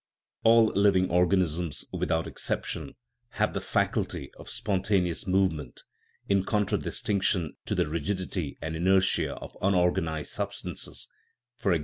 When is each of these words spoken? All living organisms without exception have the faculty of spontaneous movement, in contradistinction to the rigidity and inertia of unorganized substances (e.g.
All 0.43 0.65
living 0.69 1.11
organisms 1.11 1.85
without 1.93 2.25
exception 2.25 2.95
have 3.33 3.53
the 3.53 3.61
faculty 3.61 4.31
of 4.33 4.49
spontaneous 4.49 5.27
movement, 5.27 5.83
in 6.27 6.43
contradistinction 6.43 7.55
to 7.67 7.75
the 7.75 7.85
rigidity 7.87 8.57
and 8.63 8.75
inertia 8.75 9.35
of 9.35 9.55
unorganized 9.61 10.31
substances 10.31 11.07
(e.g. 11.63 11.79